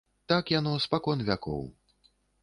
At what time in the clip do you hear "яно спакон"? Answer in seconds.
0.53-1.21